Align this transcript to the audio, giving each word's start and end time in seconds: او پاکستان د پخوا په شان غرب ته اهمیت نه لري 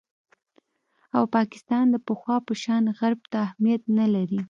او 1.17 1.23
پاکستان 1.35 1.85
د 1.91 1.95
پخوا 2.07 2.37
په 2.47 2.53
شان 2.63 2.83
غرب 2.99 3.21
ته 3.31 3.37
اهمیت 3.47 3.81
نه 3.97 4.05
لري 4.13 4.39